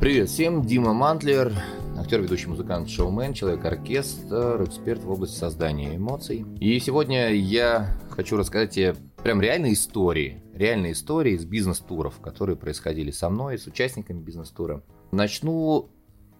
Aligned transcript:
Привет 0.00 0.28
всем, 0.28 0.62
Дима 0.62 0.92
Мантлер, 0.92 1.52
актер, 1.98 2.20
ведущий 2.22 2.46
музыкант, 2.46 2.88
шоумен, 2.88 3.34
человек-оркестр, 3.34 4.62
эксперт 4.62 5.02
в 5.02 5.10
области 5.10 5.36
создания 5.36 5.96
эмоций. 5.96 6.46
И 6.60 6.78
сегодня 6.78 7.34
я 7.34 7.98
хочу 8.08 8.36
рассказать 8.36 8.70
тебе 8.70 8.94
прям 9.24 9.40
реальные 9.40 9.72
истории, 9.72 10.40
реальные 10.54 10.92
истории 10.92 11.32
из 11.32 11.44
бизнес-туров, 11.44 12.20
которые 12.20 12.54
происходили 12.54 13.10
со 13.10 13.28
мной, 13.28 13.58
с 13.58 13.66
участниками 13.66 14.20
бизнес-тура. 14.20 14.84
Начну 15.10 15.90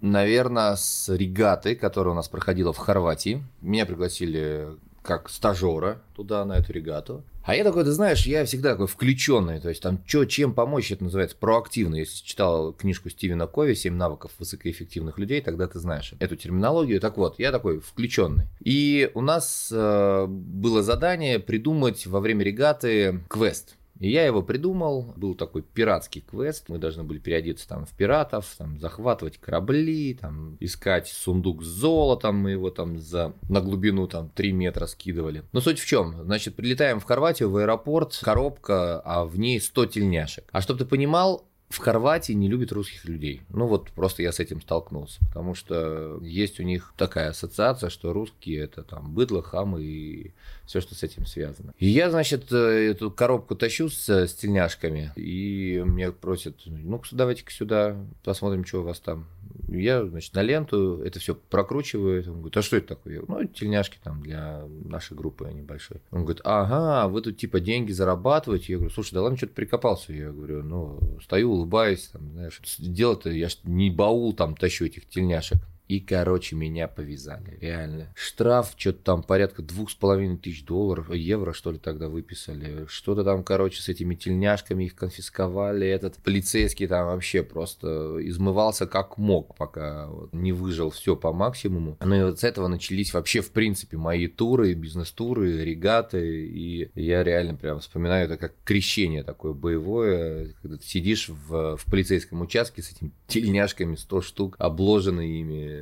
наверное, 0.00 0.76
с 0.76 1.12
регаты, 1.12 1.74
которая 1.74 2.12
у 2.12 2.16
нас 2.16 2.28
проходила 2.28 2.72
в 2.72 2.78
Хорватии. 2.78 3.42
Меня 3.60 3.86
пригласили 3.86 4.68
как 5.08 5.30
стажера 5.30 6.02
туда, 6.14 6.44
на 6.44 6.58
эту 6.58 6.70
регату. 6.74 7.24
А 7.42 7.56
я 7.56 7.64
такой, 7.64 7.82
ты 7.82 7.92
знаешь, 7.92 8.26
я 8.26 8.44
всегда 8.44 8.72
такой 8.72 8.86
включенный, 8.86 9.58
то 9.58 9.70
есть 9.70 9.80
там 9.80 10.02
что, 10.06 10.26
чем 10.26 10.52
помочь, 10.52 10.92
это 10.92 11.02
называется 11.02 11.34
проактивно. 11.34 11.94
Если 11.94 12.22
читал 12.22 12.74
книжку 12.74 13.08
Стивена 13.08 13.46
Кови 13.46 13.72
«Семь 13.72 13.94
навыков 13.94 14.32
высокоэффективных 14.38 15.18
людей», 15.18 15.40
тогда 15.40 15.66
ты 15.66 15.78
знаешь 15.78 16.12
эту 16.20 16.36
терминологию. 16.36 17.00
Так 17.00 17.16
вот, 17.16 17.38
я 17.38 17.52
такой 17.52 17.80
включенный. 17.80 18.48
И 18.60 19.10
у 19.14 19.22
нас 19.22 19.70
э, 19.72 20.26
было 20.28 20.82
задание 20.82 21.38
придумать 21.38 22.06
во 22.06 22.20
время 22.20 22.44
регаты 22.44 23.20
квест. 23.30 23.77
И 24.00 24.10
я 24.10 24.24
его 24.24 24.42
придумал, 24.42 25.12
был 25.16 25.34
такой 25.34 25.62
пиратский 25.62 26.20
квест, 26.20 26.68
мы 26.68 26.78
должны 26.78 27.02
были 27.02 27.18
переодеться 27.18 27.68
там 27.68 27.84
в 27.84 27.90
пиратов, 27.90 28.54
там, 28.56 28.78
захватывать 28.78 29.38
корабли, 29.38 30.14
там, 30.14 30.56
искать 30.60 31.08
сундук 31.08 31.62
с 31.62 31.66
золотом, 31.66 32.36
мы 32.36 32.52
его 32.52 32.70
там 32.70 32.98
за, 32.98 33.32
на 33.48 33.60
глубину 33.60 34.06
там 34.06 34.30
3 34.30 34.52
метра 34.52 34.86
скидывали. 34.86 35.42
Но 35.52 35.60
суть 35.60 35.80
в 35.80 35.86
чем? 35.86 36.14
Значит, 36.24 36.54
прилетаем 36.54 37.00
в 37.00 37.04
Хорватию, 37.04 37.50
в 37.50 37.56
аэропорт, 37.56 38.18
коробка, 38.22 39.00
а 39.00 39.24
в 39.24 39.38
ней 39.38 39.60
100 39.60 39.86
тельняшек. 39.86 40.44
А 40.52 40.60
чтобы 40.60 40.80
ты 40.80 40.86
понимал, 40.86 41.47
в 41.68 41.78
Хорватии 41.78 42.32
не 42.32 42.48
любят 42.48 42.72
русских 42.72 43.04
людей. 43.04 43.42
Ну 43.50 43.66
вот 43.66 43.90
просто 43.90 44.22
я 44.22 44.32
с 44.32 44.40
этим 44.40 44.60
столкнулся, 44.62 45.18
потому 45.26 45.54
что 45.54 46.18
есть 46.22 46.60
у 46.60 46.62
них 46.62 46.94
такая 46.96 47.30
ассоциация, 47.30 47.90
что 47.90 48.12
русские 48.12 48.60
это 48.60 48.82
там 48.82 49.12
быдло, 49.12 49.42
хамы 49.42 49.82
и 49.82 50.32
все, 50.64 50.80
что 50.80 50.94
с 50.94 51.02
этим 51.02 51.26
связано. 51.26 51.74
И 51.78 51.88
я, 51.88 52.10
значит, 52.10 52.50
э, 52.52 52.90
эту 52.90 53.10
коробку 53.10 53.54
тащу 53.54 53.90
с, 53.90 54.08
с 54.08 54.34
тельняшками, 54.34 55.12
и 55.16 55.82
мне 55.84 56.10
просят, 56.10 56.62
ну 56.66 57.02
давайте-ка 57.12 57.52
сюда, 57.52 57.96
посмотрим, 58.24 58.64
что 58.64 58.80
у 58.80 58.84
вас 58.84 59.00
там. 59.00 59.26
Я, 59.66 60.06
значит, 60.06 60.34
на 60.34 60.42
ленту 60.42 61.00
это 61.02 61.18
все 61.18 61.34
прокручиваю. 61.34 62.22
Он 62.28 62.38
говорит, 62.38 62.56
а 62.56 62.62
что 62.62 62.76
это 62.76 62.88
такое? 62.88 63.14
Я 63.14 63.20
говорю, 63.22 63.42
ну, 63.42 63.48
тельняшки 63.48 63.98
там 64.02 64.22
для 64.22 64.64
нашей 64.84 65.16
группы 65.16 65.50
небольшой. 65.52 66.00
Он 66.10 66.22
говорит, 66.24 66.42
ага, 66.44 67.08
вы 67.08 67.22
тут 67.22 67.36
типа 67.38 67.60
деньги 67.60 67.92
зарабатываете. 67.92 68.72
Я 68.72 68.78
говорю, 68.78 68.92
слушай, 68.92 69.14
да 69.14 69.22
ладно, 69.22 69.36
что-то 69.36 69.54
прикопался. 69.54 70.12
Я 70.12 70.30
говорю, 70.30 70.62
ну, 70.62 71.00
стою, 71.22 71.52
улыбаюсь, 71.52 72.08
там, 72.08 72.30
знаешь, 72.32 72.60
дело-то, 72.78 73.30
я 73.30 73.48
ж 73.48 73.58
не 73.64 73.90
баул 73.90 74.32
там 74.32 74.56
тащу 74.56 74.86
этих 74.86 75.08
тельняшек. 75.08 75.58
И, 75.88 76.00
короче, 76.00 76.54
меня 76.54 76.86
повязали, 76.86 77.58
реально. 77.60 78.12
Штраф, 78.14 78.74
что-то 78.76 79.02
там 79.02 79.22
порядка 79.22 79.62
двух 79.62 79.90
с 79.90 79.94
половиной 79.94 80.36
тысяч 80.36 80.64
долларов, 80.64 81.10
евро, 81.14 81.54
что 81.54 81.72
ли, 81.72 81.78
тогда 81.78 82.08
выписали. 82.08 82.84
Что-то 82.88 83.24
там, 83.24 83.42
короче, 83.42 83.80
с 83.80 83.88
этими 83.88 84.14
тельняшками 84.14 84.84
их 84.84 84.94
конфисковали. 84.94 85.86
Этот 85.86 86.16
полицейский 86.16 86.86
там 86.86 87.06
вообще 87.06 87.42
просто 87.42 88.18
измывался 88.20 88.86
как 88.86 89.16
мог, 89.16 89.56
пока 89.56 90.08
вот 90.08 90.32
не 90.34 90.52
выжил 90.52 90.90
все 90.90 91.16
по 91.16 91.32
максимуму. 91.32 91.96
Ну 92.04 92.14
и 92.14 92.22
вот 92.22 92.40
с 92.40 92.44
этого 92.44 92.68
начались 92.68 93.14
вообще, 93.14 93.40
в 93.40 93.50
принципе, 93.52 93.96
мои 93.96 94.26
туры, 94.26 94.74
бизнес-туры, 94.74 95.64
регаты. 95.64 96.46
И 96.48 96.90
я 96.94 97.24
реально 97.24 97.54
прям 97.54 97.80
вспоминаю 97.80 98.26
это 98.26 98.36
как 98.36 98.52
крещение 98.64 99.22
такое 99.22 99.54
боевое, 99.54 100.54
когда 100.60 100.76
ты 100.76 100.84
сидишь 100.84 101.30
в, 101.30 101.78
в 101.78 101.84
полицейском 101.86 102.42
участке 102.42 102.82
с 102.82 102.92
этими 102.92 103.10
тельняшками, 103.26 103.94
100 103.94 104.20
штук, 104.20 104.56
обложенные 104.58 105.40
ими, 105.40 105.77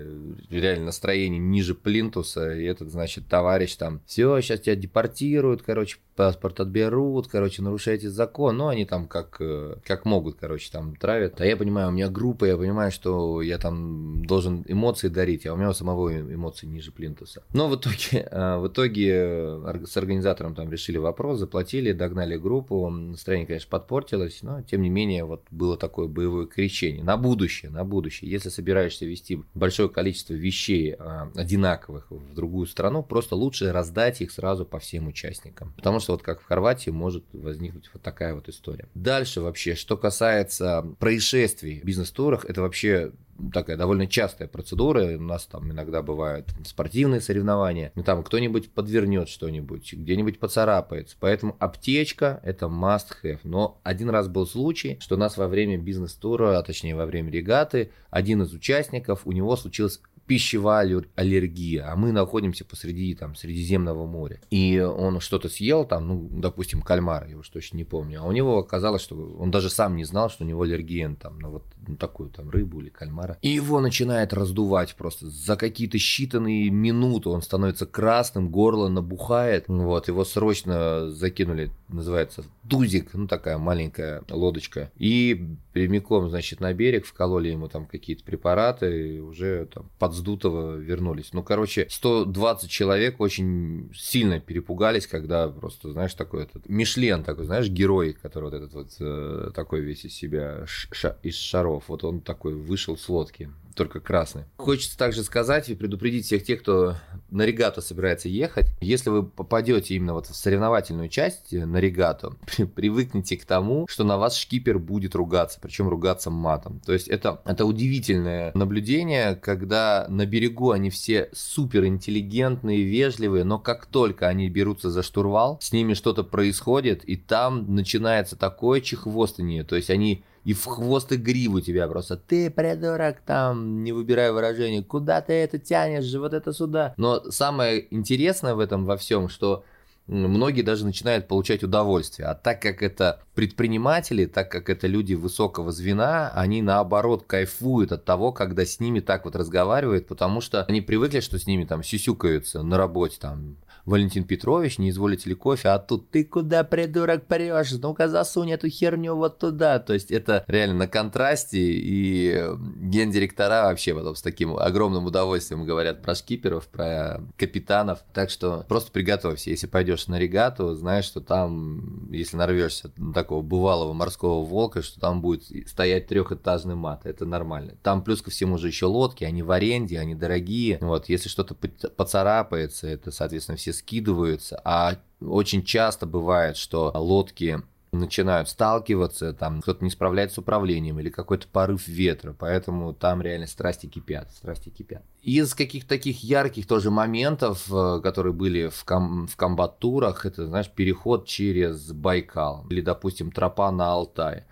реально 0.51 0.87
настроение 0.87 1.39
ниже 1.39 1.75
плинтуса, 1.75 2.55
и 2.55 2.65
этот, 2.65 2.91
значит, 2.91 3.27
товарищ 3.29 3.77
там, 3.77 4.01
все, 4.07 4.41
сейчас 4.41 4.61
тебя 4.61 4.77
депортируют, 4.77 5.63
короче, 5.63 5.99
паспорт 6.17 6.61
отберут, 6.61 7.29
короче, 7.29 7.63
нарушаете 7.63 8.09
закон, 8.09 8.57
ну, 8.57 8.69
они 8.69 8.85
там 8.87 9.07
как, 9.07 9.37
э, 9.41 9.77
как 9.85 10.05
могут, 10.05 10.37
короче, 10.37 10.71
там 10.73 10.97
травят. 10.97 11.41
А 11.41 11.47
я 11.47 11.57
понимаю, 11.57 11.89
у 11.89 11.93
меня 11.93 12.09
группа, 12.09 12.47
я 12.47 12.57
понимаю, 12.57 12.91
что 12.91 13.43
я 13.43 13.59
там 13.59 14.25
должен 14.25 14.65
эмоции 14.67 15.09
дарить, 15.09 15.47
а 15.47 15.53
у 15.53 15.57
меня 15.57 15.71
у 15.71 15.75
самого 15.75 16.19
эмоции 16.19 16.67
ниже 16.67 16.91
плинтуса. 16.91 17.43
Но 17.53 17.69
в 17.69 17.77
итоге, 17.77 18.27
э, 18.31 18.57
в 18.57 18.69
итоге 18.69 19.13
э, 19.13 19.85
с 19.87 19.97
организатором 19.97 20.55
там 20.55 20.73
решили 20.73 20.97
вопрос, 20.97 21.39
заплатили, 21.39 21.93
догнали 21.93 22.37
группу, 22.37 22.89
настроение, 22.89 23.47
конечно, 23.47 23.69
подпортилось, 23.71 24.43
но, 24.43 24.63
тем 24.63 24.83
не 24.83 24.89
менее, 24.89 25.25
вот 25.25 25.43
было 25.51 25.77
такое 25.77 26.09
боевое 26.09 26.47
крещение. 26.47 27.05
На 27.05 27.17
будущее, 27.17 27.71
на 27.71 27.85
будущее. 27.85 28.31
Если 28.31 28.49
собираешься 28.49 29.05
вести 29.05 29.43
большое 29.55 29.89
количество 29.89 30.33
вещей 30.33 30.95
одинаковых 30.95 32.11
в 32.11 32.35
другую 32.35 32.67
страну, 32.67 33.03
просто 33.03 33.37
лучше 33.37 33.73
раздать 33.73 34.23
их 34.23 34.31
сразу 34.31 34.65
по 34.65 34.79
всем 34.79 35.09
участникам. 35.09 35.73
Потому 35.77 36.01
что 36.01 36.06
что 36.07 36.13
вот 36.13 36.23
как 36.23 36.41
в 36.41 36.45
Хорватии 36.45 36.91
может 36.91 37.25
возникнуть 37.33 37.91
вот 37.93 38.01
такая 38.01 38.33
вот 38.33 38.49
история. 38.49 38.87
Дальше 38.95 39.41
вообще, 39.41 39.75
что 39.75 39.97
касается 39.97 40.87
происшествий 41.01 41.81
в 41.81 41.85
бизнес-турах, 41.85 42.45
это 42.45 42.63
вообще 42.63 43.11
такая 43.53 43.77
довольно 43.77 44.07
частая 44.07 44.47
процедура. 44.47 45.17
У 45.17 45.21
нас 45.21 45.47
там 45.47 45.73
иногда 45.73 46.03
бывают 46.03 46.47
спортивные 46.65 47.21
соревнования. 47.21 47.91
Ну, 47.97 48.05
там 48.05 48.23
кто-нибудь 48.23 48.71
подвернет 48.71 49.29
что-нибудь, 49.29 49.95
где-нибудь 49.95 50.39
поцарапается. 50.39 51.17
Поэтому 51.19 51.57
аптечка– 51.59 52.41
это 52.45 52.67
must 52.67 53.09
have. 53.25 53.41
Но 53.43 53.81
один 53.83 54.09
раз 54.09 54.29
был 54.29 54.47
случай, 54.47 54.99
что 55.01 55.17
у 55.17 55.19
нас 55.19 55.37
во 55.37 55.49
время 55.49 55.77
бизнес-тура, 55.77 56.57
а 56.57 56.63
точнее 56.63 56.95
во 56.95 57.05
время 57.05 57.33
регаты, 57.33 57.91
один 58.11 58.43
из 58.43 58.53
участников, 58.53 59.23
у 59.25 59.33
него 59.33 59.57
случилось 59.57 60.01
пищевая 60.27 61.03
аллергия, 61.15 61.91
а 61.91 61.97
мы 61.97 62.13
находимся 62.13 62.65
посреди 62.65 63.15
там 63.15 63.35
Средиземного 63.35 64.07
моря. 64.07 64.41
И 64.51 64.81
он 64.81 65.21
что-то 65.21 65.49
съел 65.49 65.85
там, 65.85 66.09
ну, 66.09 66.29
допустим, 66.33 66.83
кальмар, 66.83 67.27
я 67.29 67.39
уж 67.39 67.49
точно 67.49 67.77
не 67.77 67.85
помню. 67.85 68.21
А 68.23 68.27
у 68.27 68.33
него 68.33 68.59
оказалось, 68.59 69.03
что 69.03 69.17
он 69.39 69.51
даже 69.51 69.71
сам 69.71 69.97
не 69.97 70.05
знал, 70.05 70.31
что 70.31 70.45
у 70.45 70.47
него 70.47 70.63
аллерген 70.63 71.17
там 71.17 71.39
на 71.39 71.49
вот 71.49 71.65
ну, 71.87 71.97
такую 71.97 72.31
там 72.31 72.51
рыбу 72.51 72.81
или 72.81 72.89
кальмара. 72.89 73.39
И 73.43 73.49
его 73.49 73.81
начинает 73.81 74.33
раздувать 74.33 74.95
просто. 74.97 75.29
За 75.29 75.57
какие-то 75.57 75.99
считанные 75.99 76.69
минуты 76.71 77.29
он 77.29 77.43
становится 77.43 77.87
красным, 77.87 78.51
горло 78.51 78.89
набухает. 78.89 79.65
Вот, 79.69 80.09
его 80.09 80.25
срочно 80.25 81.11
закинули, 81.11 81.71
называется, 81.89 82.45
тузик, 82.69 83.15
ну 83.15 83.27
такая 83.27 83.59
маленькая 83.59 84.23
лодочка. 84.29 84.91
И 84.97 85.57
прямиком, 85.77 86.31
значит, 86.31 86.61
на 86.61 86.73
берег 86.73 87.05
вкололи 87.05 87.51
ему 87.51 87.69
там 87.69 87.85
какие-то 87.85 88.25
препараты, 88.25 89.17
и 89.17 89.21
уже 89.21 89.67
там 89.67 89.91
под 89.99 90.15
сдутого 90.15 90.77
вернулись. 90.77 91.35
Ну, 91.35 91.43
короче, 91.43 91.87
120 91.91 92.71
человек 92.71 93.21
очень 93.21 93.91
сильно 93.95 94.41
перепугались, 94.41 95.07
когда 95.07 95.49
просто, 95.51 95.93
знаешь, 95.93 96.15
такой 96.15 96.45
этот 96.45 96.67
Мишлен 96.71 97.25
такой, 97.25 97.45
знаешь, 97.45 97.69
герой, 97.69 98.15
который 98.15 98.45
вот 98.45 98.55
этот 98.55 98.73
вот 98.73 98.89
э, 99.01 99.51
такой 99.55 99.83
весь 99.83 100.07
из 100.07 100.15
себя 100.15 100.65
ш- 100.65 101.19
из 101.23 101.37
шаров, 101.37 101.85
вот 101.89 102.05
он 102.05 102.23
такой 102.23 102.55
вышел 102.55 102.97
с 102.97 103.07
лодки 103.11 103.51
только 103.77 104.01
красный. 104.01 104.45
Хочется 104.57 104.99
также 104.99 105.23
сказать 105.23 105.69
и 105.69 105.75
предупредить 105.75 106.27
всех 106.27 106.45
тех, 106.45 106.63
кто 106.63 106.97
на 107.31 107.43
регату 107.43 107.83
собирается 107.83 108.29
ехать. 108.29 108.67
Если 108.81 109.11
вы 109.11 109.23
попадете 109.23 109.95
именно 109.95 110.15
вот 110.15 110.27
в 110.27 110.35
соревновательную 110.35 111.09
часть 111.09 111.53
э, 111.53 111.65
на 111.65 111.77
регату, 111.77 112.37
привыкните 112.75 113.37
к 113.37 113.45
тому, 113.45 113.87
что 113.89 114.05
на 114.05 114.17
вас 114.17 114.37
шкипер 114.37 114.79
будет 114.79 115.15
ругаться, 115.15 115.59
причем 115.61 115.89
ругаться 115.89 116.31
матом. 116.31 116.81
То 116.85 116.93
есть 116.93 117.09
это, 117.09 117.41
это 117.45 117.65
удивительное 117.65 118.51
наблюдение, 118.55 119.37
когда 119.37 120.07
на 120.09 120.27
берегу 120.27 120.71
они 120.71 120.91
все 120.91 121.29
супер 121.33 121.85
интеллигентные, 121.85 122.83
вежливые, 122.83 123.45
но 123.45 123.59
как 123.59 123.87
только 123.87 124.27
они 124.27 124.49
берутся 124.49 124.91
за 124.91 125.03
штурвал, 125.03 125.59
с 125.61 125.73
ними 125.73 125.95
что-то 125.95 126.25
происходит, 126.25 127.05
и 127.05 127.17
там 127.17 127.75
начинается 127.75 128.37
такое 128.37 128.81
чехвостание. 128.81 129.65
То 129.65 129.77
есть 129.77 129.91
они 129.91 130.25
и 130.47 130.53
в 130.53 130.65
хвост 130.65 131.11
и 131.11 131.17
гриву 131.17 131.61
тебя 131.61 131.89
просто. 131.89 132.17
Ты, 132.17 132.51
придурок, 132.51 133.21
там, 133.27 133.83
не 133.83 133.91
выбирай 133.91 134.31
выражение, 134.31 134.85
куда 134.85 135.21
ты 135.21 135.33
это 135.33 135.59
тянешь 135.59 136.05
же, 136.05 136.21
вот 136.21 136.33
это 136.33 136.53
сюда. 136.53 136.95
Но 136.97 137.21
самое 137.33 137.93
интересное 137.93 138.55
в 138.55 138.61
этом 138.61 138.85
во 138.85 138.97
всем, 138.97 139.29
что 139.29 139.65
многие 140.07 140.63
даже 140.63 140.87
начинают 140.87 141.27
получать 141.27 141.65
удовольствие. 141.65 142.29
А 142.29 142.37
так 142.37 142.63
как 142.63 142.85
это 142.85 143.23
предприниматели, 143.35 144.27
так 144.27 144.49
как 144.49 144.71
это 144.71 144.87
люди 144.87 145.15
высокого 145.15 145.73
звена, 145.73 146.31
они 146.33 146.63
наоборот 146.63 147.25
кайфуют 147.27 147.91
от 147.91 148.05
того, 148.05 148.31
когда 148.31 148.65
с 148.65 148.79
ними 148.79 149.01
так 149.01 149.25
вот 149.25 149.35
разговаривают, 149.35 150.07
потому 150.07 150.41
что 150.41 150.63
они 150.67 150.81
привыкли, 150.81 151.19
что 151.19 151.41
с 151.41 151.49
ними 151.49 151.65
там 151.65 151.83
сюсюкаются 151.83 152.63
на 152.63 152.79
работе, 152.79 153.17
там, 153.21 153.57
Валентин 153.87 154.25
Петрович, 154.25 154.79
не 154.79 154.91
изволите 154.91 155.31
ли 155.31 155.37
кофе, 155.37 155.69
а 155.69 155.79
тут 155.79 156.11
ты 156.11 156.25
куда, 156.25 156.65
придурок, 156.65 157.27
прешь, 157.27 157.73
ну-ка 157.73 158.09
засунь 158.09 158.51
эту 158.51 158.69
херню 158.69 159.15
вот 159.15 159.39
туда. 159.39 159.79
То 159.79 159.95
есть 159.95 160.11
это 160.11 160.45
реально 160.49 160.75
на 160.75 160.89
контрасте, 160.89 161.59
и 161.61 162.45
гендиректора 162.81 163.65
вообще 163.65 163.95
потом 163.95 164.17
с 164.17 164.23
таким 164.23 164.57
огромным 164.57 165.07
удовольствием 165.07 165.65
говорят 165.65 166.03
про 166.03 166.17
шкиперов, 166.17 166.67
про 166.67 167.23
капитанов. 167.37 168.01
Так 168.13 168.31
что 168.31 168.65
просто 168.69 168.91
приготовься, 168.91 169.51
если 169.51 169.69
пойдешь 169.69 170.09
на 170.09 170.19
регату, 170.19 170.75
знаешь, 170.75 171.05
что 171.05 171.21
там, 171.21 172.11
если 172.11 172.37
нарвешься 172.37 172.91
на 172.97 173.13
такого 173.13 173.43
бывалого 173.43 173.93
морского 173.93 174.45
волка, 174.45 174.83
что 174.83 174.99
там 174.99 175.21
будет 175.21 175.45
стоять 175.69 176.09
трехэтажный 176.09 176.75
мат. 176.75 177.07
Это 177.07 177.25
нормально. 177.25 177.75
Там 177.85 178.03
плюс 178.03 178.21
ко 178.21 178.31
всему 178.31 178.59
же 178.59 178.67
еще 178.67 178.87
лодки, 178.87 179.23
они 179.23 179.45
в 179.45 179.53
аренде, 179.53 180.01
они 180.01 180.17
дорогие. 180.17 180.79
Вот, 180.81 181.09
если 181.09 181.29
что-то 181.29 181.55
поцарапается, 181.55 182.89
это, 182.89 183.13
соответственно, 183.13 183.57
все 183.57 183.76
скидываются. 183.77 184.61
А 184.65 184.97
очень 185.21 185.63
часто 185.63 186.07
бывает, 186.07 186.57
что 186.57 186.93
лодки 186.95 187.63
начинают 187.93 188.49
сталкиваться, 188.49 189.33
там 189.33 189.63
кто-то 189.63 189.85
не 189.85 189.91
справляется 189.91 190.37
с 190.37 190.39
управлением 190.39 191.01
или 191.01 191.09
какой-то 191.09 191.47
порыв 191.49 191.89
ветра, 191.89 192.35
поэтому 192.39 192.93
там 192.93 193.23
реально 193.23 193.47
страсти 193.47 193.87
кипят, 193.87 194.31
страсти 194.33 194.69
кипят. 194.69 195.03
Из 195.23 195.55
каких-то 195.55 195.89
таких 195.89 196.23
ярких 196.23 196.67
тоже 196.67 196.91
моментов, 196.91 197.67
э, 197.73 198.01
которые 198.03 198.33
были 198.33 198.69
в, 198.69 198.85
ком- 198.85 199.27
в 199.27 199.37
комбат-турах, 199.37 200.27
это, 200.27 200.47
знаешь, 200.47 200.71
переход 200.71 201.27
через 201.27 201.93
Байкал 201.93 202.67
или, 202.69 202.81
допустим, 202.81 203.33
тропа 203.33 203.71
на 203.71 203.91
Алтай. 203.93 204.45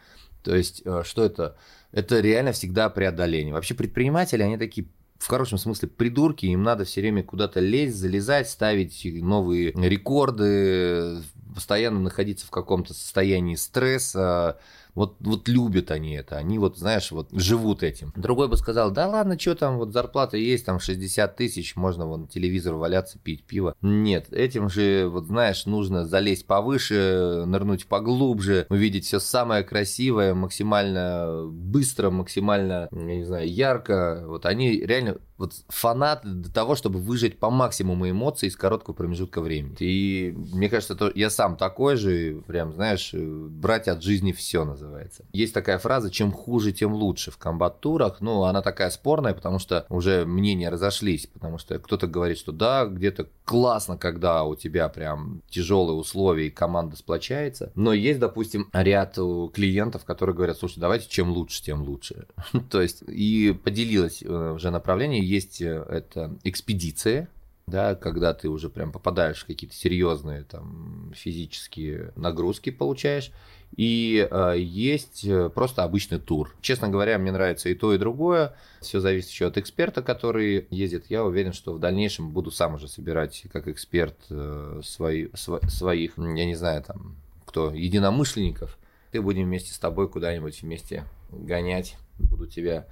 То 0.42 0.54
есть, 0.54 0.82
э, 0.84 1.02
что 1.04 1.24
это? 1.24 1.56
Это 1.92 2.20
реально 2.20 2.52
всегда 2.52 2.90
преодоление. 2.90 3.54
Вообще 3.54 3.74
предприниматели, 3.74 4.42
они 4.42 4.56
такие 4.58 4.88
в 5.24 5.26
хорошем 5.26 5.56
смысле 5.56 5.88
придурки, 5.88 6.44
им 6.44 6.62
надо 6.62 6.84
все 6.84 7.00
время 7.00 7.22
куда-то 7.22 7.58
лезть, 7.58 7.96
залезать, 7.96 8.46
ставить 8.46 9.00
новые 9.04 9.72
рекорды, 9.72 11.22
постоянно 11.54 11.98
находиться 11.98 12.46
в 12.46 12.50
каком-то 12.50 12.92
состоянии 12.92 13.54
стресса, 13.54 14.58
вот, 14.94 15.16
вот 15.20 15.48
любят 15.48 15.90
они 15.90 16.14
это, 16.14 16.36
они 16.36 16.58
вот, 16.58 16.78
знаешь, 16.78 17.10
вот 17.10 17.28
живут 17.32 17.82
этим. 17.82 18.12
Другой 18.16 18.48
бы 18.48 18.56
сказал, 18.56 18.90
да 18.90 19.08
ладно, 19.08 19.38
что 19.38 19.54
там, 19.54 19.78
вот 19.78 19.92
зарплата 19.92 20.36
есть, 20.36 20.64
там 20.66 20.78
60 20.78 21.36
тысяч, 21.36 21.76
можно 21.76 22.06
вон 22.06 22.28
телевизор 22.28 22.74
валяться, 22.74 23.18
пить 23.18 23.44
пиво. 23.44 23.74
Нет, 23.82 24.32
этим 24.32 24.68
же, 24.68 25.08
вот 25.08 25.26
знаешь, 25.26 25.66
нужно 25.66 26.04
залезть 26.04 26.46
повыше, 26.46 27.44
нырнуть 27.46 27.86
поглубже, 27.86 28.66
увидеть 28.70 29.06
все 29.06 29.18
самое 29.18 29.64
красивое, 29.64 30.34
максимально 30.34 31.46
быстро, 31.48 32.10
максимально, 32.10 32.88
я 32.92 33.16
не 33.16 33.24
знаю, 33.24 33.48
ярко. 33.48 34.24
Вот 34.26 34.46
они 34.46 34.80
реально 34.80 35.18
вот 35.36 35.52
фанаты 35.68 36.28
до 36.28 36.52
того, 36.52 36.76
чтобы 36.76 37.00
выжить 37.00 37.38
по 37.38 37.50
максимуму 37.50 38.08
эмоций 38.08 38.48
из 38.48 38.56
короткого 38.56 38.94
промежутка 38.94 39.40
времени. 39.40 39.74
И 39.80 40.32
мне 40.52 40.68
кажется, 40.68 40.94
то 40.94 41.10
я 41.14 41.30
сам 41.30 41.56
такой 41.56 41.96
же, 41.96 42.42
прям, 42.46 42.72
знаешь, 42.72 43.12
брать 43.12 43.88
от 43.88 44.02
жизни 44.02 44.32
все 44.32 44.64
называется. 44.84 45.24
Есть 45.32 45.54
такая 45.54 45.78
фраза, 45.78 46.10
чем 46.10 46.32
хуже, 46.32 46.72
тем 46.72 46.94
лучше 46.94 47.30
в 47.30 47.38
комбат-турах. 47.38 48.20
Ну, 48.20 48.44
она 48.44 48.62
такая 48.62 48.90
спорная, 48.90 49.34
потому 49.34 49.58
что 49.58 49.86
уже 49.88 50.24
мнения 50.24 50.68
разошлись, 50.68 51.26
потому 51.26 51.58
что 51.58 51.78
кто-то 51.78 52.06
говорит, 52.06 52.38
что 52.38 52.52
да, 52.52 52.86
где-то 52.86 53.28
классно, 53.44 53.96
когда 53.96 54.44
у 54.44 54.54
тебя 54.54 54.88
прям 54.88 55.42
тяжелые 55.48 55.96
условия 55.96 56.48
и 56.48 56.50
команда 56.50 56.96
сплочается. 56.96 57.72
Но 57.74 57.92
есть, 57.92 58.20
допустим, 58.20 58.68
ряд 58.72 59.14
клиентов, 59.14 60.04
которые 60.04 60.34
говорят, 60.34 60.58
слушай, 60.58 60.78
давайте 60.78 61.08
чем 61.08 61.30
лучше, 61.30 61.62
тем 61.62 61.82
лучше. 61.82 62.26
То 62.70 62.80
есть, 62.80 63.02
и 63.06 63.58
поделилась 63.64 64.22
э, 64.22 64.52
уже 64.54 64.70
направление 64.70 65.24
есть 65.24 65.60
э, 65.60 65.84
это 65.88 66.36
экспедиция, 66.44 67.28
да, 67.66 67.94
когда 67.94 68.34
ты 68.34 68.48
уже 68.48 68.68
прям 68.68 68.92
попадаешь 68.92 69.42
в 69.42 69.46
какие-то 69.46 69.74
серьезные 69.74 70.44
там 70.44 71.12
физические 71.14 72.12
нагрузки 72.16 72.70
получаешь, 72.70 73.32
и 73.76 74.28
э, 74.30 74.54
есть 74.58 75.26
просто 75.54 75.82
обычный 75.82 76.18
тур. 76.18 76.54
Честно 76.60 76.88
говоря, 76.88 77.18
мне 77.18 77.32
нравится 77.32 77.68
и 77.68 77.74
то, 77.74 77.92
и 77.92 77.98
другое. 77.98 78.54
Все 78.80 79.00
зависит 79.00 79.30
еще 79.30 79.46
от 79.46 79.58
эксперта, 79.58 80.02
который 80.02 80.66
ездит. 80.70 81.06
Я 81.08 81.24
уверен, 81.24 81.52
что 81.52 81.72
в 81.74 81.80
дальнейшем 81.80 82.30
буду 82.30 82.50
сам 82.50 82.74
уже 82.74 82.86
собирать 82.86 83.44
как 83.52 83.66
эксперт 83.66 84.16
э, 84.30 84.80
свои, 84.84 85.28
св, 85.34 85.60
своих, 85.70 86.16
я 86.16 86.44
не 86.44 86.54
знаю, 86.54 86.84
там, 86.84 87.16
кто, 87.46 87.72
единомышленников. 87.72 88.78
И 89.12 89.18
будем 89.18 89.44
вместе 89.44 89.72
с 89.72 89.78
тобой 89.78 90.08
куда-нибудь 90.08 90.62
вместе 90.62 91.04
гонять. 91.30 91.96
Буду 92.18 92.46
тебя 92.46 92.86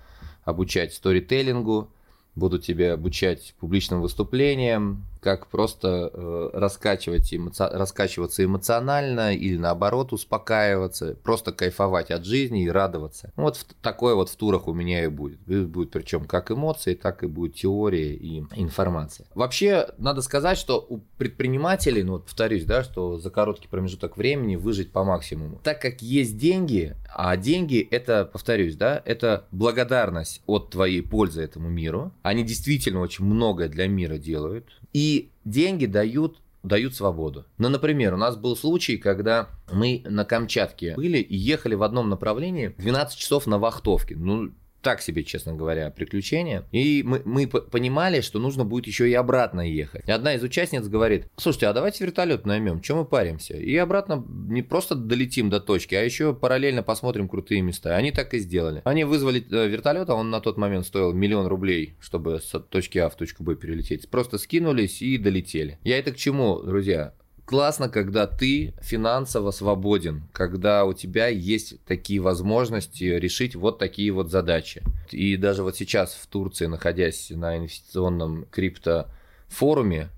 обучать 0.45 0.95
сторителлингу, 0.95 1.91
буду 2.35 2.59
тебя 2.59 2.95
обучать 2.95 3.55
публичным 3.61 4.01
выступлениям, 4.01 5.05
как 5.23 5.47
просто 5.47 6.11
э, 6.13 6.51
раскачивать 6.53 7.33
эмоци... 7.33 7.65
раскачиваться 7.71 8.45
эмоционально 8.45 9.35
или 9.35 9.57
наоборот 9.57 10.13
успокаиваться, 10.13 11.17
просто 11.23 11.53
кайфовать 11.53 12.11
от 12.11 12.25
жизни 12.25 12.65
и 12.65 12.69
радоваться. 12.69 13.33
Ну, 13.37 13.45
вот 13.45 13.57
в, 13.57 13.65
такое 13.81 14.17
вот 14.17 14.29
в 14.29 14.37
турах 14.37 14.67
у 14.67 14.75
меня 14.75 15.05
и 15.05 15.07
будет. 15.07 15.39
Будет 15.69 15.93
причем 15.93 16.25
как 16.25 16.51
эмоции, 16.51 16.95
так 16.95 17.23
и 17.23 17.29
будет 17.29 17.55
теория 17.55 18.15
и 18.15 18.41
информация. 18.57 19.27
Вообще, 19.35 19.89
надо 19.97 20.23
сказать, 20.23 20.59
что 20.59 20.85
у 20.89 20.99
предпринимателей, 21.19 22.03
ну 22.03 22.15
вот 22.15 22.25
повторюсь, 22.25 22.65
да, 22.65 22.83
что 22.83 23.19
за 23.19 23.31
короткий 23.31 23.69
промежуток 23.69 24.17
времени 24.17 24.57
выжить 24.57 24.91
по 24.91 25.05
максимуму. 25.05 25.61
Так 25.63 25.81
как 25.81 26.03
есть 26.03 26.37
деньги, 26.37 26.97
а 27.15 27.37
деньги 27.37 27.87
это, 27.93 28.25
повторюсь, 28.25 28.75
да, 28.75 29.01
это 29.05 29.47
благодарность 29.53 30.43
от 30.47 30.71
твоей 30.71 31.01
пользы 31.01 31.43
этому 31.43 31.69
миру. 31.69 32.13
Они 32.23 32.43
действительно 32.43 33.01
очень 33.01 33.25
многое 33.25 33.69
для 33.69 33.87
мира 33.87 34.19
делают 34.19 34.81
и 34.93 35.12
деньги 35.45 35.87
дают 35.87 36.39
дают 36.63 36.95
свободу. 36.95 37.45
Ну, 37.59 37.69
например, 37.69 38.15
у 38.15 38.17
нас 38.17 38.37
был 38.37 38.57
случай, 38.57 38.97
когда 38.97 39.49
мы 39.73 40.03
на 40.05 40.25
Камчатке 40.25 40.95
были 40.95 41.19
и 41.19 41.37
ехали 41.37 41.75
в 41.75 41.83
одном 41.83 42.09
направлении 42.09 42.75
12 42.79 43.19
часов 43.19 43.47
на 43.47 43.59
вахтовке. 43.59 44.15
Ну, 44.17 44.53
так 44.83 45.01
себе, 45.01 45.25
честно 45.25 45.55
говоря, 45.55 45.91
приключение. 45.91 46.65
И 46.73 47.03
мы, 47.05 47.23
мы 47.25 47.47
понимали, 47.47 48.21
что 48.21 48.39
нужно 48.39 48.65
будет 48.65 48.87
еще 48.87 49.09
и 49.09 49.15
обратно 49.15 49.61
ехать. 49.61 50.07
И 50.07 50.13
одна 50.13 50.35
из 50.35 50.43
участниц 50.43 50.87
говорит, 50.89 51.29
слушайте, 51.37 51.69
а 51.69 51.73
давайте 51.73 52.05
вертолет 52.05 52.47
наймем, 52.47 52.81
чем 52.81 52.99
мы 52.99 53.05
паримся? 53.05 53.57
И 53.57 53.77
обратно 53.77 54.25
не 54.29 54.63
просто 54.63 54.95
долетим 54.95 55.51
до 55.51 55.61
точки, 55.61 55.95
а 55.95 56.03
еще 56.03 56.35
параллельно 56.35 56.83
посмотрим 56.83 57.29
крутые 57.29 57.63
места. 57.63 57.97
Они 57.97 58.11
так 58.11 58.35
и 58.35 58.39
сделали. 58.39 58.83
Они 58.85 59.05
вызвали 59.05 59.45
э, 59.51 59.69
вертолет, 59.69 60.11
а 60.11 60.15
он 60.15 60.31
на 60.31 60.41
тот 60.41 60.59
момент 60.59 60.87
стоил 60.87 61.13
миллион 61.13 61.47
рублей, 61.47 61.97
чтобы 62.01 62.41
с 62.41 62.59
точки 62.61 62.99
А 62.99 63.09
в 63.09 63.17
точку 63.17 63.45
Б 63.45 63.55
перелететь. 63.55 64.09
Просто 64.11 64.39
скинулись 64.39 65.01
и 65.01 65.17
долетели. 65.19 65.79
Я 65.85 65.99
это 65.99 66.13
к 66.13 66.17
чему, 66.17 66.61
друзья? 66.63 67.15
Классно, 67.45 67.89
когда 67.89 68.27
ты 68.27 68.75
финансово 68.81 69.51
свободен, 69.51 70.23
когда 70.33 70.85
у 70.85 70.93
тебя 70.93 71.29
есть 71.29 71.83
такие 71.85 72.21
возможности 72.21 73.05
решить 73.05 73.55
вот 73.55 73.79
такие 73.79 74.11
вот 74.13 74.31
задачи. 74.31 74.83
И 75.11 75.37
даже 75.37 75.63
вот 75.63 75.77
сейчас 75.77 76.15
в 76.15 76.27
Турции, 76.27 76.67
находясь 76.67 77.31
на 77.31 77.59
инвестиционном 77.59 78.47
криптофоруме, 78.51 80.09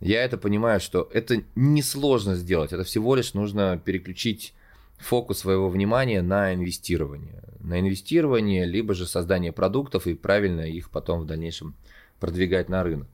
я 0.00 0.24
это 0.24 0.38
понимаю, 0.38 0.80
что 0.80 1.08
это 1.12 1.42
несложно 1.54 2.34
сделать. 2.34 2.72
Это 2.72 2.84
всего 2.84 3.14
лишь 3.14 3.34
нужно 3.34 3.80
переключить 3.84 4.54
фокус 4.98 5.38
своего 5.38 5.68
внимания 5.68 6.22
на 6.22 6.54
инвестирование. 6.54 7.42
На 7.60 7.80
инвестирование, 7.80 8.64
либо 8.64 8.94
же 8.94 9.06
создание 9.06 9.52
продуктов 9.52 10.06
и 10.06 10.14
правильно 10.14 10.62
их 10.62 10.90
потом 10.90 11.20
в 11.20 11.26
дальнейшем 11.26 11.74
продвигать 12.18 12.68
на 12.68 12.82
рынок. 12.82 13.08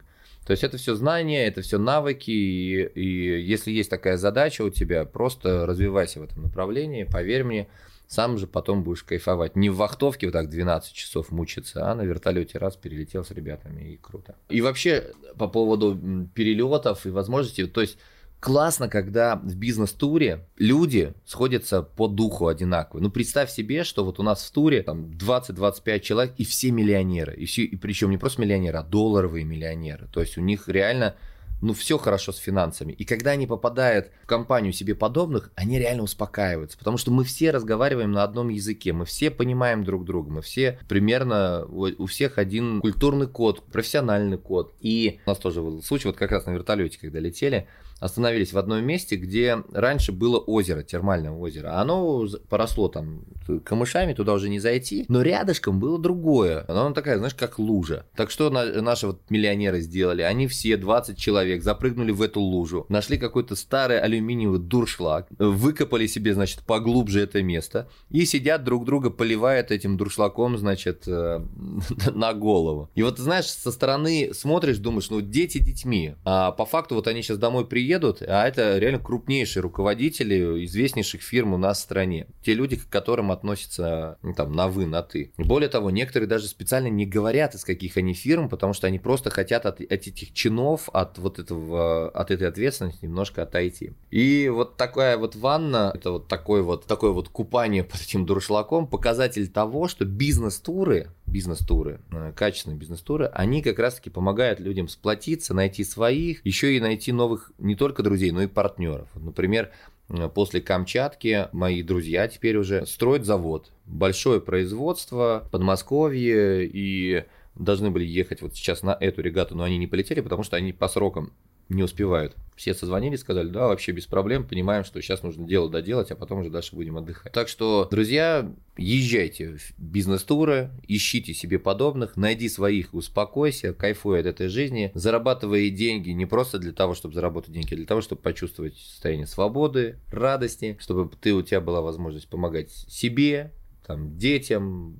То 0.46 0.52
есть 0.52 0.62
это 0.62 0.76
все 0.76 0.94
знания, 0.94 1.46
это 1.46 1.60
все 1.60 1.76
навыки, 1.76 2.30
и, 2.30 2.84
и 2.94 3.42
если 3.42 3.72
есть 3.72 3.90
такая 3.90 4.16
задача 4.16 4.62
у 4.62 4.70
тебя, 4.70 5.04
просто 5.04 5.66
развивайся 5.66 6.20
в 6.20 6.22
этом 6.22 6.44
направлении, 6.44 7.02
поверь 7.02 7.42
мне, 7.42 7.68
сам 8.06 8.38
же 8.38 8.46
потом 8.46 8.84
будешь 8.84 9.02
кайфовать. 9.02 9.56
Не 9.56 9.70
в 9.70 9.76
вахтовке 9.76 10.28
вот 10.28 10.32
так 10.34 10.48
12 10.48 10.92
часов 10.92 11.32
мучиться, 11.32 11.90
а 11.90 11.94
на 11.96 12.02
вертолете 12.02 12.58
раз 12.58 12.76
перелетел 12.76 13.24
с 13.24 13.32
ребятами, 13.32 13.94
и 13.94 13.96
круто. 13.96 14.36
И 14.48 14.60
вообще 14.60 15.10
по 15.36 15.48
поводу 15.48 16.28
перелетов 16.32 17.06
и 17.06 17.10
возможностей, 17.10 17.66
то 17.66 17.80
есть 17.80 17.98
классно, 18.46 18.88
когда 18.88 19.34
в 19.34 19.56
бизнес-туре 19.56 20.46
люди 20.56 21.14
сходятся 21.24 21.82
по 21.82 22.06
духу 22.06 22.46
одинаково. 22.46 23.00
Ну, 23.00 23.10
представь 23.10 23.50
себе, 23.50 23.82
что 23.82 24.04
вот 24.04 24.20
у 24.20 24.22
нас 24.22 24.44
в 24.44 24.52
туре 24.52 24.84
там 24.84 25.10
20-25 25.18 25.98
человек, 25.98 26.34
и 26.38 26.44
все 26.44 26.70
миллионеры. 26.70 27.34
И, 27.34 27.44
все, 27.44 27.64
и 27.64 27.74
причем 27.74 28.10
не 28.10 28.18
просто 28.18 28.40
миллионеры, 28.40 28.78
а 28.78 28.84
долларовые 28.84 29.44
миллионеры. 29.44 30.06
То 30.12 30.20
есть 30.20 30.38
у 30.38 30.42
них 30.42 30.68
реально 30.68 31.16
ну, 31.60 31.72
все 31.72 31.98
хорошо 31.98 32.30
с 32.30 32.36
финансами. 32.36 32.92
И 32.92 33.04
когда 33.04 33.32
они 33.32 33.48
попадают 33.48 34.12
в 34.22 34.28
компанию 34.28 34.72
себе 34.72 34.94
подобных, 34.94 35.50
они 35.56 35.80
реально 35.80 36.04
успокаиваются. 36.04 36.78
Потому 36.78 36.98
что 36.98 37.10
мы 37.10 37.24
все 37.24 37.50
разговариваем 37.50 38.12
на 38.12 38.22
одном 38.22 38.50
языке, 38.50 38.92
мы 38.92 39.06
все 39.06 39.32
понимаем 39.32 39.82
друг 39.82 40.04
друга, 40.04 40.30
мы 40.30 40.42
все 40.42 40.78
примерно, 40.88 41.64
у 41.66 42.06
всех 42.06 42.38
один 42.38 42.80
культурный 42.80 43.26
код, 43.26 43.64
профессиональный 43.64 44.38
код. 44.38 44.72
И 44.78 45.18
у 45.26 45.30
нас 45.30 45.38
тоже 45.38 45.62
был 45.62 45.82
случай, 45.82 46.06
вот 46.06 46.16
как 46.16 46.30
раз 46.30 46.46
на 46.46 46.50
вертолете, 46.50 47.00
когда 47.00 47.18
летели, 47.18 47.66
остановились 48.00 48.52
в 48.52 48.58
одном 48.58 48.84
месте, 48.84 49.16
где 49.16 49.62
раньше 49.72 50.12
было 50.12 50.38
озеро, 50.38 50.82
термальное 50.82 51.30
озеро. 51.30 51.80
Оно 51.80 52.26
поросло 52.48 52.88
там 52.88 53.24
камышами, 53.64 54.12
туда 54.12 54.34
уже 54.34 54.48
не 54.48 54.58
зайти, 54.58 55.04
но 55.08 55.22
рядышком 55.22 55.80
было 55.80 55.98
другое. 55.98 56.64
Оно 56.68 56.90
такая, 56.92 57.18
знаешь, 57.18 57.34
как 57.34 57.58
лужа. 57.58 58.06
Так 58.16 58.30
что 58.30 58.50
наши 58.50 59.06
вот 59.06 59.22
миллионеры 59.30 59.80
сделали? 59.80 60.22
Они 60.22 60.46
все 60.46 60.76
20 60.76 61.16
человек 61.16 61.62
запрыгнули 61.62 62.10
в 62.12 62.22
эту 62.22 62.40
лужу, 62.40 62.86
нашли 62.88 63.18
какой-то 63.18 63.56
старый 63.56 64.00
алюминиевый 64.00 64.58
дуршлаг, 64.58 65.26
выкопали 65.38 66.06
себе, 66.06 66.34
значит, 66.34 66.60
поглубже 66.60 67.20
это 67.20 67.42
место 67.42 67.88
и 68.10 68.24
сидят 68.24 68.64
друг 68.64 68.84
друга, 68.84 69.10
поливают 69.10 69.70
этим 69.70 69.96
дуршлаком, 69.96 70.58
значит, 70.58 71.04
э, 71.06 71.40
на 72.14 72.34
голову. 72.34 72.90
И 72.94 73.02
вот, 73.02 73.18
знаешь, 73.18 73.46
со 73.46 73.72
стороны 73.72 74.30
смотришь, 74.32 74.78
думаешь, 74.78 75.10
ну, 75.10 75.20
дети 75.20 75.58
детьми, 75.58 76.14
а 76.24 76.52
по 76.52 76.66
факту 76.66 76.94
вот 76.94 77.06
они 77.06 77.22
сейчас 77.22 77.38
домой 77.38 77.66
приедут, 77.66 77.85
а 78.26 78.46
это 78.46 78.78
реально 78.78 78.98
крупнейшие 78.98 79.62
руководители 79.62 80.64
известнейших 80.64 81.22
фирм 81.22 81.54
у 81.54 81.58
нас 81.58 81.78
в 81.78 81.82
стране. 81.82 82.26
Те 82.42 82.54
люди, 82.54 82.76
к 82.76 82.88
которым 82.88 83.30
относятся, 83.30 84.18
ну, 84.22 84.34
там, 84.34 84.52
на 84.52 84.68
вы, 84.68 84.86
на 84.86 85.02
ты. 85.02 85.32
Более 85.36 85.68
того, 85.68 85.90
некоторые 85.90 86.28
даже 86.28 86.48
специально 86.48 86.88
не 86.88 87.06
говорят, 87.06 87.54
из 87.54 87.64
каких 87.64 87.96
они 87.96 88.14
фирм, 88.14 88.48
потому 88.48 88.72
что 88.72 88.86
они 88.86 88.98
просто 88.98 89.30
хотят 89.30 89.66
от, 89.66 89.80
от 89.80 89.90
этих 89.90 90.32
чинов, 90.32 90.88
от 90.92 91.18
вот 91.18 91.38
этого, 91.38 92.10
от 92.10 92.30
этой 92.30 92.48
ответственности 92.48 93.04
немножко 93.04 93.42
отойти. 93.42 93.92
И 94.10 94.48
вот 94.48 94.76
такая 94.76 95.16
вот 95.16 95.36
ванна, 95.36 95.92
это 95.94 96.12
вот 96.12 96.28
такой 96.28 96.62
вот, 96.62 96.86
такое 96.86 97.10
вот 97.10 97.28
купание 97.28 97.84
под 97.84 98.00
этим 98.00 98.26
дуршлаком, 98.26 98.86
показатель 98.86 99.48
того, 99.48 99.88
что 99.88 100.04
бизнес-туры, 100.04 101.10
бизнес-туры, 101.26 102.00
э, 102.12 102.32
качественные 102.34 102.78
бизнес-туры, 102.78 103.26
они 103.26 103.62
как 103.62 103.78
раз-таки 103.78 104.10
помогают 104.10 104.60
людям 104.60 104.88
сплотиться, 104.88 105.54
найти 105.54 105.84
своих, 105.84 106.44
еще 106.44 106.76
и 106.76 106.80
найти 106.80 107.12
новых 107.12 107.52
не 107.58 107.75
только 107.76 108.02
друзей, 108.02 108.30
но 108.30 108.42
и 108.42 108.46
партнеров. 108.46 109.08
Например, 109.14 109.70
э, 110.08 110.28
после 110.28 110.60
Камчатки 110.60 111.48
мои 111.52 111.82
друзья 111.82 112.28
теперь 112.28 112.56
уже 112.56 112.86
строят 112.86 113.24
завод, 113.24 113.70
большое 113.84 114.40
производство, 114.40 115.48
Подмосковье, 115.52 116.66
и 116.66 117.24
должны 117.54 117.90
были 117.90 118.04
ехать 118.04 118.42
вот 118.42 118.54
сейчас 118.54 118.82
на 118.82 118.96
эту 118.98 119.22
регату, 119.22 119.56
но 119.56 119.64
они 119.64 119.78
не 119.78 119.86
полетели, 119.86 120.20
потому 120.20 120.42
что 120.42 120.56
они 120.56 120.72
по 120.72 120.88
срокам 120.88 121.32
не 121.68 121.82
успевают. 121.82 122.36
Все 122.56 122.74
созвонили, 122.74 123.16
сказали, 123.16 123.48
да, 123.48 123.68
вообще 123.68 123.92
без 123.92 124.06
проблем, 124.06 124.46
понимаем, 124.46 124.84
что 124.84 125.00
сейчас 125.02 125.22
нужно 125.22 125.46
дело 125.46 125.68
доделать, 125.68 126.10
а 126.10 126.16
потом 126.16 126.40
уже 126.40 126.50
дальше 126.50 126.74
будем 126.74 126.96
отдыхать. 126.96 127.32
Так 127.32 127.48
что, 127.48 127.86
друзья, 127.90 128.50
езжайте 128.78 129.58
в 129.58 129.78
бизнес-туры, 129.78 130.70
ищите 130.88 131.34
себе 131.34 131.58
подобных, 131.58 132.16
найди 132.16 132.48
своих, 132.48 132.94
успокойся, 132.94 133.74
кайфуй 133.74 134.20
от 134.20 134.26
этой 134.26 134.48
жизни, 134.48 134.90
зарабатывай 134.94 135.68
деньги 135.70 136.10
не 136.10 136.24
просто 136.24 136.58
для 136.58 136.72
того, 136.72 136.94
чтобы 136.94 137.14
заработать 137.14 137.52
деньги, 137.52 137.74
а 137.74 137.76
для 137.76 137.86
того, 137.86 138.00
чтобы 138.00 138.22
почувствовать 138.22 138.76
состояние 138.78 139.26
свободы, 139.26 139.98
радости, 140.10 140.78
чтобы 140.80 141.10
ты, 141.20 141.34
у 141.34 141.42
тебя 141.42 141.60
была 141.60 141.82
возможность 141.82 142.28
помогать 142.28 142.70
себе, 142.70 143.52
там, 143.86 144.16
детям, 144.16 144.98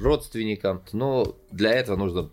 родственникам. 0.00 0.82
Но 0.92 1.36
для 1.50 1.72
этого 1.72 1.96
нужно 1.96 2.30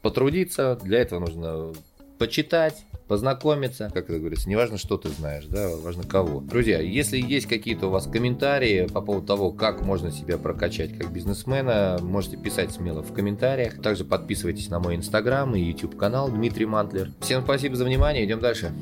потрудиться, 0.00 0.78
для 0.82 1.00
этого 1.00 1.20
нужно 1.20 1.72
почитать, 2.18 2.84
познакомиться, 3.12 3.90
как 3.92 4.08
это 4.08 4.18
говорится, 4.18 4.48
не 4.48 4.56
важно, 4.56 4.78
что 4.78 4.96
ты 4.96 5.10
знаешь, 5.10 5.44
да, 5.44 5.68
важно 5.76 6.02
кого. 6.02 6.40
Друзья, 6.40 6.80
если 6.80 7.18
есть 7.18 7.46
какие-то 7.46 7.88
у 7.88 7.90
вас 7.90 8.06
комментарии 8.06 8.86
по 8.86 9.02
поводу 9.02 9.26
того, 9.26 9.52
как 9.52 9.82
можно 9.82 10.10
себя 10.10 10.38
прокачать 10.38 10.96
как 10.96 11.12
бизнесмена, 11.12 11.98
можете 12.00 12.38
писать 12.38 12.72
смело 12.72 13.02
в 13.02 13.12
комментариях. 13.12 13.82
Также 13.82 14.06
подписывайтесь 14.06 14.70
на 14.70 14.80
мой 14.80 14.96
инстаграм 14.96 15.54
и 15.54 15.60
YouTube 15.60 15.94
канал 15.98 16.30
Дмитрий 16.30 16.64
Мантлер. 16.64 17.10
Всем 17.20 17.42
спасибо 17.42 17.76
за 17.76 17.84
внимание, 17.84 18.24
идем 18.24 18.40
дальше. 18.40 18.72